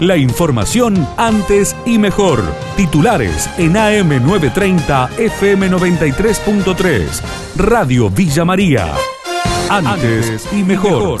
La 0.00 0.16
información 0.16 1.06
antes 1.16 1.76
y 1.86 1.98
mejor. 1.98 2.42
Titulares 2.76 3.48
en 3.58 3.74
AM930 3.74 5.10
FM93.3. 5.10 7.22
Radio 7.56 8.10
Villa 8.10 8.44
María. 8.44 8.92
Antes 9.70 10.48
y 10.52 10.64
mejor. 10.64 11.20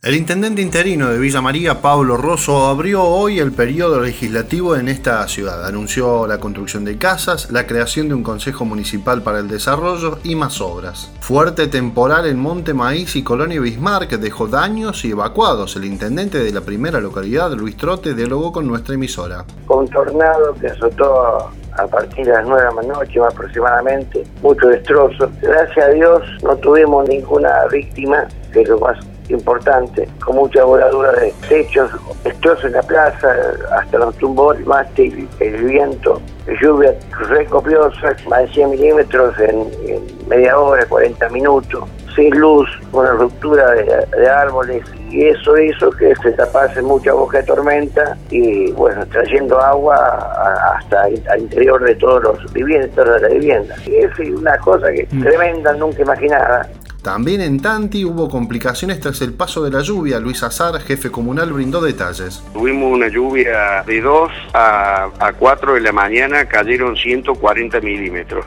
El 0.00 0.14
intendente 0.14 0.62
interino 0.62 1.08
de 1.08 1.18
Villa 1.18 1.40
María, 1.40 1.82
Pablo 1.82 2.16
Rosso, 2.16 2.68
abrió 2.68 3.02
hoy 3.02 3.40
el 3.40 3.50
periodo 3.50 4.00
legislativo 4.00 4.76
en 4.76 4.86
esta 4.86 5.26
ciudad. 5.26 5.66
Anunció 5.66 6.28
la 6.28 6.38
construcción 6.38 6.84
de 6.84 6.96
casas, 6.98 7.50
la 7.50 7.66
creación 7.66 8.06
de 8.06 8.14
un 8.14 8.22
consejo 8.22 8.64
municipal 8.64 9.22
para 9.22 9.40
el 9.40 9.48
desarrollo 9.48 10.20
y 10.22 10.36
más 10.36 10.60
obras. 10.60 11.10
Fuerte 11.18 11.66
temporal 11.66 12.28
en 12.28 12.38
Monte 12.38 12.74
Maíz 12.74 13.16
y 13.16 13.24
Colonia 13.24 13.60
Bismarck 13.60 14.08
dejó 14.20 14.46
daños 14.46 15.04
y 15.04 15.10
evacuados. 15.10 15.74
El 15.74 15.84
intendente 15.84 16.38
de 16.44 16.52
la 16.52 16.60
primera 16.60 17.00
localidad, 17.00 17.50
Luis 17.54 17.76
Trote, 17.76 18.14
dialogó 18.14 18.52
con 18.52 18.68
nuestra 18.68 18.94
emisora. 18.94 19.44
Con 19.66 19.88
tornado 19.88 20.54
que 20.60 20.68
azotó 20.68 21.50
a 21.72 21.86
partir 21.88 22.24
de 22.24 22.34
las 22.34 22.46
9 22.46 22.62
de 22.62 22.86
la 22.86 22.94
noche 22.94 23.18
aproximadamente, 23.18 24.24
mucho 24.42 24.68
destrozo. 24.68 25.28
Gracias 25.42 25.84
a 25.84 25.90
Dios 25.90 26.22
no 26.44 26.54
tuvimos 26.58 27.08
ninguna 27.08 27.66
víctima, 27.72 28.28
que 28.52 28.62
lo 28.64 28.78
más 28.78 28.96
importante, 29.28 30.08
con 30.24 30.36
mucha 30.36 30.64
voladura 30.64 31.12
de 31.12 31.32
techos, 31.48 31.90
destrozos 32.24 32.64
en 32.66 32.72
la 32.72 32.82
plaza, 32.82 33.34
hasta 33.78 33.98
los 33.98 34.16
tumbó 34.16 34.52
el 34.52 34.64
mástil, 34.64 35.28
el 35.40 35.64
viento, 35.64 36.20
lluvia 36.60 36.94
recopiosa, 37.28 38.16
más 38.28 38.40
de 38.42 38.48
100 38.48 38.70
milímetros 38.70 39.38
en, 39.38 39.68
media 40.28 40.58
hora, 40.58 40.84
40 40.86 41.28
minutos, 41.30 41.84
sin 42.14 42.30
luz, 42.38 42.68
una 42.92 43.12
ruptura 43.12 43.72
de, 43.72 44.28
árboles, 44.28 44.82
y 45.10 45.26
eso 45.26 45.56
hizo 45.56 45.90
que 45.90 46.14
se 46.16 46.32
tapase 46.32 46.82
mucha 46.82 47.12
boca 47.12 47.38
de 47.38 47.44
tormenta 47.44 48.16
y 48.30 48.70
bueno, 48.72 49.06
trayendo 49.06 49.58
agua 49.58 49.96
hasta 50.74 51.04
al 51.04 51.40
interior 51.40 51.82
de 51.82 51.94
todos 51.94 52.22
los 52.22 52.52
viviendas, 52.52 52.90
todas 52.90 53.22
las 53.22 53.32
viviendas. 53.32 53.88
Y 53.88 53.96
es 53.96 54.18
una 54.18 54.58
cosa 54.58 54.92
que 54.92 55.08
mm. 55.10 55.22
tremenda, 55.22 55.72
nunca 55.74 56.02
imaginada. 56.02 56.68
También 57.08 57.40
en 57.40 57.58
Tanti 57.58 58.04
hubo 58.04 58.28
complicaciones 58.28 59.00
tras 59.00 59.22
el 59.22 59.32
paso 59.32 59.64
de 59.64 59.70
la 59.70 59.80
lluvia. 59.80 60.20
Luis 60.20 60.42
Azar, 60.42 60.78
jefe 60.78 61.10
comunal, 61.10 61.54
brindó 61.54 61.80
detalles. 61.80 62.44
Tuvimos 62.52 62.92
una 62.92 63.08
lluvia 63.08 63.82
de 63.86 64.02
2 64.02 64.30
a, 64.52 65.08
a 65.18 65.32
4 65.32 65.72
de 65.72 65.80
la 65.80 65.92
mañana, 65.92 66.44
cayeron 66.44 66.94
140 66.94 67.80
milímetros. 67.80 68.44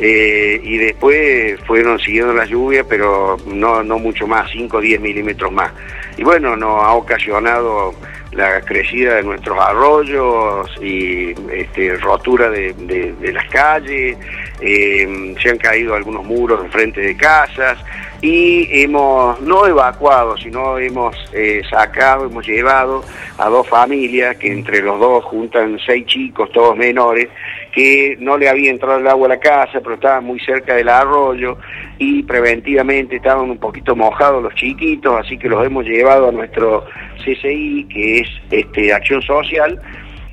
Eh, 0.00 0.60
y 0.62 0.78
después 0.78 1.60
fueron 1.66 1.98
siguiendo 1.98 2.32
la 2.32 2.46
lluvia, 2.46 2.84
pero 2.84 3.36
no, 3.46 3.82
no 3.82 3.98
mucho 3.98 4.26
más, 4.26 4.50
5 4.50 4.78
o 4.78 4.80
10 4.80 5.00
milímetros 5.00 5.52
más. 5.52 5.72
Y 6.16 6.24
bueno, 6.24 6.56
nos 6.56 6.82
ha 6.82 6.92
ocasionado 6.94 7.94
la 8.32 8.60
crecida 8.60 9.16
de 9.16 9.22
nuestros 9.24 9.58
arroyos 9.58 10.70
y 10.80 11.34
este, 11.52 11.96
rotura 11.96 12.48
de, 12.48 13.14
las 13.32 13.48
calles, 13.48 14.16
eh, 14.60 15.34
se 15.42 15.50
han 15.50 15.58
caído 15.58 15.94
algunos 15.94 16.24
muros 16.24 16.62
de 16.62 16.68
frente 16.68 17.00
de 17.00 17.16
casas 17.16 17.78
y 18.22 18.68
hemos 18.82 19.40
no 19.40 19.66
evacuado, 19.66 20.36
sino 20.36 20.78
hemos 20.78 21.16
eh, 21.32 21.62
sacado, 21.68 22.26
hemos 22.26 22.46
llevado 22.46 23.02
a 23.38 23.48
dos 23.48 23.66
familias 23.66 24.36
que 24.36 24.52
entre 24.52 24.82
los 24.82 25.00
dos 25.00 25.24
juntan 25.24 25.78
seis 25.84 26.06
chicos, 26.06 26.50
todos 26.52 26.76
menores, 26.76 27.28
que 27.72 28.16
no 28.20 28.36
le 28.36 28.48
había 28.48 28.70
entrado 28.70 28.98
el 28.98 29.06
agua 29.06 29.26
a 29.26 29.30
la 29.30 29.40
casa, 29.40 29.80
pero 29.80 29.94
estaban 29.94 30.24
muy 30.24 30.40
cerca 30.40 30.74
del 30.74 30.88
arroyo 30.88 31.58
y 31.98 32.22
preventivamente 32.22 33.16
estaban 33.16 33.50
un 33.50 33.58
poquito 33.58 33.94
mojados 33.94 34.42
los 34.42 34.54
chiquitos, 34.54 35.14
así 35.20 35.38
que 35.38 35.48
los 35.48 35.64
hemos 35.64 35.84
llevado 35.84 36.28
a 36.28 36.32
nuestro 36.32 36.84
CCI, 37.24 37.86
que 37.88 38.20
es 38.20 38.28
este, 38.50 38.92
Acción 38.92 39.22
Social, 39.22 39.80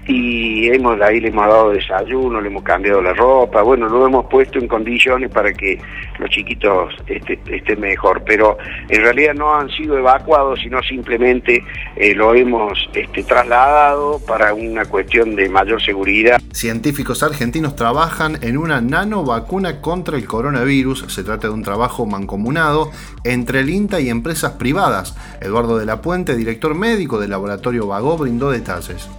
y 0.07 0.69
hemos 0.69 0.99
ahí 1.01 1.19
le 1.19 1.27
hemos 1.27 1.47
dado 1.47 1.71
desayuno, 1.71 2.39
le 2.39 2.47
hemos 2.47 2.63
cambiado 2.63 3.01
la 3.01 3.13
ropa, 3.13 3.61
bueno, 3.61 3.89
lo 3.89 4.07
hemos 4.07 4.25
puesto 4.27 4.57
en 4.57 4.67
condiciones 4.67 5.29
para 5.29 5.51
que 5.53 5.79
los 6.17 6.29
chiquitos 6.29 6.95
este, 7.07 7.39
estén 7.51 7.81
mejor, 7.81 8.23
pero 8.25 8.57
en 8.87 9.01
realidad 9.01 9.33
no 9.33 9.53
han 9.53 9.69
sido 9.69 9.97
evacuados, 9.97 10.61
sino 10.61 10.81
simplemente 10.81 11.63
eh, 11.97 12.15
lo 12.15 12.33
hemos 12.33 12.89
este, 12.93 13.23
trasladado 13.23 14.19
para 14.25 14.53
una 14.53 14.85
cuestión 14.85 15.35
de 15.35 15.49
mayor 15.49 15.81
seguridad. 15.81 16.39
Científicos 16.53 17.21
argentinos 17.21 17.75
trabajan 17.75 18.39
en 18.41 18.57
una 18.57 18.79
nanovacuna 18.79 19.81
contra 19.81 20.17
el 20.17 20.25
coronavirus, 20.25 21.05
se 21.09 21.23
trata 21.23 21.47
de 21.47 21.53
un 21.53 21.63
trabajo 21.63 22.05
mancomunado 22.05 22.91
entre 23.25 23.59
el 23.59 23.69
INTA 23.69 23.99
y 23.99 24.09
empresas 24.09 24.53
privadas. 24.53 25.15
Eduardo 25.41 25.77
de 25.77 25.85
la 25.85 26.01
Puente, 26.01 26.35
director 26.35 26.73
médico 26.73 27.19
del 27.19 27.31
laboratorio 27.31 27.87
Vago, 27.87 28.17
brindó 28.17 28.49
detalles 28.49 29.09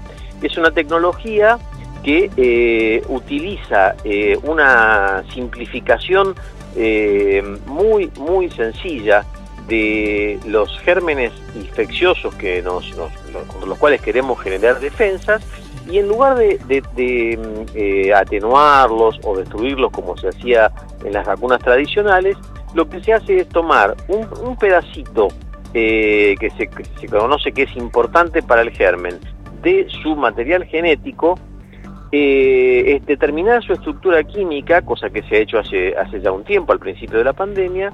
es 0.43 0.57
una 0.57 0.71
tecnología 0.71 1.59
que 2.03 2.31
eh, 2.37 3.03
utiliza 3.09 3.95
eh, 4.05 4.39
una 4.43 5.25
simplificación 5.33 6.35
eh, 6.77 7.43
muy, 7.67 8.11
muy 8.19 8.51
sencilla 8.51 9.25
de 9.67 10.39
los 10.47 10.79
gérmenes 10.81 11.33
infecciosos 11.55 12.35
que 12.37 12.63
nos, 12.63 12.91
con 13.47 13.69
los 13.69 13.79
cuales 13.79 14.01
queremos 14.01 14.41
generar 14.41 14.81
defensas 14.81 15.43
y 15.91 15.99
en 15.99 16.09
lugar 16.09 16.37
de, 16.39 18.13
atenuarlos 18.15 19.21
o 19.25 19.37
destruirlos 19.37 19.91
como 19.91 20.17
se 20.17 20.29
hacía 20.29 20.71
en 21.05 21.13
las 21.13 21.27
vacunas 21.27 21.61
tradicionales, 21.61 22.37
lo 22.75 22.89
que 22.89 23.03
se 23.03 23.13
hace 23.13 23.41
es 23.41 23.49
tomar 23.49 23.95
un, 24.09 24.57
pedacito 24.57 25.29
que 25.73 26.53
se 27.01 27.07
conoce 27.09 27.53
que 27.53 27.63
es 27.63 27.77
importante 27.77 28.43
para 28.43 28.63
el 28.63 28.71
germen, 28.71 29.19
de 29.63 29.87
su 30.03 30.17
material 30.17 30.65
genético, 30.65 31.39
eh, 32.11 33.01
determinar 33.07 33.63
su 33.63 33.73
estructura 33.73 34.23
química, 34.25 34.83
cosa 34.83 35.11
que 35.11 35.23
se 35.23 35.37
ha 35.37 35.39
hecho 35.41 35.59
hace, 35.59 35.97
hace 35.97 36.21
ya 36.21 36.33
un 36.33 36.45
tiempo, 36.45 36.73
al 36.73 36.79
principio 36.79 37.19
de 37.19 37.25
la 37.25 37.33
pandemia, 37.33 37.93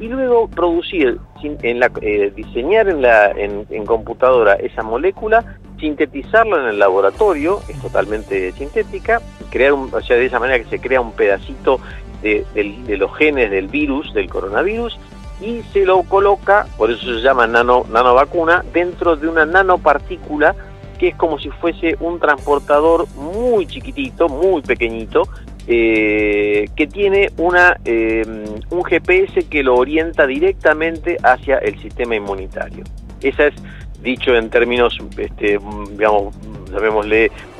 y 0.00 0.08
luego 0.08 0.48
producir, 0.48 1.18
en 1.42 1.78
la, 1.78 1.90
eh, 2.00 2.32
diseñar 2.34 2.88
en, 2.88 3.02
la, 3.02 3.30
en, 3.30 3.84
computadora 3.84 4.54
esa 4.54 4.82
molécula, 4.82 5.58
sintetizarla 5.78 6.62
en 6.62 6.68
el 6.68 6.78
laboratorio, 6.78 7.60
es 7.68 7.80
totalmente 7.80 8.52
sintética, 8.52 9.20
crear 9.50 9.74
un, 9.74 9.92
o 9.92 10.00
sea, 10.00 10.16
de 10.16 10.26
esa 10.26 10.40
manera 10.40 10.58
que 10.58 10.70
se 10.70 10.80
crea 10.80 11.00
un 11.00 11.12
pedacito 11.12 11.78
de, 12.22 12.44
de 12.54 12.96
los 12.96 13.14
genes 13.16 13.50
del 13.50 13.68
virus, 13.68 14.12
del 14.14 14.30
coronavirus, 14.30 14.98
y 15.40 15.62
se 15.72 15.84
lo 15.84 16.02
coloca, 16.04 16.66
por 16.78 16.90
eso 16.90 17.04
se 17.04 17.20
llama 17.20 17.46
nano, 17.46 17.84
nanovacuna, 17.90 18.64
dentro 18.72 19.16
de 19.16 19.28
una 19.28 19.44
nanopartícula 19.44 20.54
que 21.02 21.08
es 21.08 21.16
como 21.16 21.36
si 21.36 21.50
fuese 21.50 21.96
un 21.98 22.20
transportador 22.20 23.08
muy 23.16 23.66
chiquitito, 23.66 24.28
muy 24.28 24.62
pequeñito, 24.62 25.24
eh, 25.66 26.68
que 26.76 26.86
tiene 26.86 27.28
una, 27.38 27.76
eh, 27.84 28.22
un 28.70 28.84
GPS 28.84 29.48
que 29.50 29.64
lo 29.64 29.74
orienta 29.74 30.28
directamente 30.28 31.16
hacia 31.24 31.58
el 31.58 31.76
sistema 31.82 32.14
inmunitario. 32.14 32.84
Esa 33.20 33.48
es, 33.48 33.54
dicho 34.00 34.36
en 34.36 34.48
términos, 34.48 34.96
este, 35.18 35.58
digamos, 35.90 36.36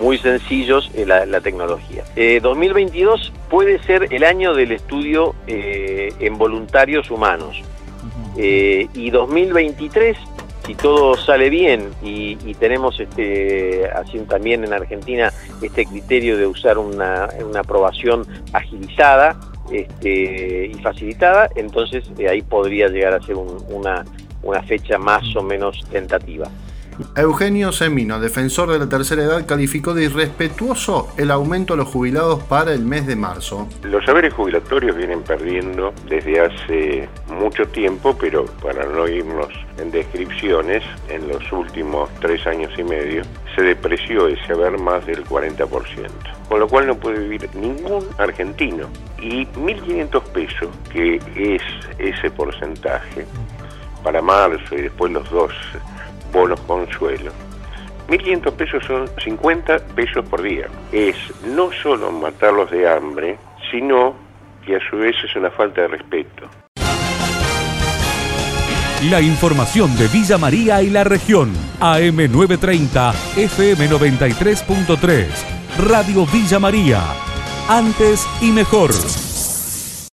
muy 0.01 0.19
sencillos, 0.19 0.89
eh, 0.95 1.05
la, 1.05 1.41
tecnología. 1.41 2.05
2022 2.41 3.33
puede 3.51 3.83
ser 3.83 4.07
el 4.15 4.23
año 4.23 4.55
del 4.55 4.71
estudio 4.71 5.35
en 5.49 6.39
voluntarios 6.39 7.11
humanos. 7.11 7.61
y 8.37 9.11
2023 9.11 10.17
si 10.65 10.75
todo 10.75 11.17
sale 11.17 11.51
bien 11.51 11.91
y, 12.03 12.37
tenemos 12.55 13.01
este, 13.01 13.89
así 13.91 14.19
también 14.21 14.65
en 14.65 14.73
Argentina 14.73 15.33
este 15.61 15.85
criterio 15.85 16.37
de 16.37 16.47
usar 16.47 16.79
una, 16.79 17.29
aprobación 17.59 18.25
agilizada 18.53 19.41
este, 19.73 20.67
y 20.67 20.75
facilitada, 20.75 21.49
entonces 21.57 22.05
eh, 22.19 22.29
ahí 22.29 22.43
podría 22.43 22.89
llegar 22.89 23.15
a 23.15 23.23
ser 23.23 23.37
una, 23.37 24.05
una 24.43 24.63
fecha 24.63 24.99
más 24.99 25.25
o 25.35 25.43
menos 25.43 25.85
tentativa. 25.91 26.49
Eugenio 27.17 27.73
Semino, 27.73 28.21
defensor 28.21 28.71
de 28.71 28.79
la 28.79 28.89
tercera 28.89 29.23
edad, 29.23 29.47
calificó 29.47 29.95
de 29.95 30.05
irrespetuoso 30.05 31.09
el 31.17 31.31
aumento 31.31 31.75
a 31.75 31.77
los 31.77 31.89
jubilados 31.89 32.43
para 32.45 32.73
el 32.73 32.85
mes 32.85 33.07
de 33.07 33.17
marzo. 33.17 33.69
Los 33.83 34.05
saberes 34.05 34.35
jubilatorios 34.35 34.97
vienen 34.97 35.23
perdiendo 35.23 35.93
desde 36.09 36.41
hace 36.41 37.09
mucho 37.29 37.67
tiempo, 37.69 38.17
pero 38.19 38.47
para 38.63 38.85
no 38.87 39.09
irnos 39.09 39.49
en 39.79 39.91
descripciones, 39.91 40.83
en 41.09 41.29
los 41.29 41.51
últimos 41.53 42.11
tres 42.21 42.47
años 42.47 42.71
y 42.79 42.85
medio 42.85 43.23
se 43.55 43.63
depreció 43.63 44.29
ese 44.29 44.53
haber 44.53 44.79
más 44.79 45.05
del 45.07 45.25
40%, 45.25 45.69
con 46.49 46.61
lo 46.61 46.69
cual 46.69 46.87
no 46.87 46.97
puede 46.97 47.21
vivir 47.21 47.49
ningún 47.55 48.07
argentino. 48.19 48.89
Y 49.21 49.47
1.500 49.47 50.23
pesos, 50.33 50.69
que 50.93 51.17
es 51.37 51.63
ese 51.99 52.31
porcentaje, 52.31 53.27
para 54.03 54.21
marzo 54.21 54.75
y 54.75 54.83
después 54.83 55.13
los 55.13 55.31
dos 55.31 55.53
bonos 56.33 56.61
consuelo. 56.63 57.33
1.500 58.09 58.53
pesos 58.53 58.85
son 58.85 59.09
50 59.23 59.79
pesos 59.95 60.25
por 60.29 60.43
día. 60.43 60.67
Es 60.91 61.17
no 61.47 61.71
solo 61.83 62.11
matarlos 62.11 62.71
de 62.71 62.89
hambre, 62.89 63.39
sino 63.71 64.15
que 64.67 64.77
a 64.77 64.91
su 64.91 64.97
vez 64.97 65.15
es 65.25 65.35
una 65.37 65.51
falta 65.51 65.83
de 65.83 65.89
respeto. 65.89 66.49
La 69.11 69.21
información 69.21 69.97
de 69.97 70.07
Villa 70.09 70.39
María 70.39 70.81
y 70.83 70.91
la 70.91 71.03
región. 71.03 71.53
AM930, 71.81 73.13
FM93.3. 73.35 75.27
Radio 75.89 76.25
Villa 76.27 76.61
María. 76.61 77.03
Antes 77.69 78.25
y 78.41 78.53
mejor. 78.53 78.93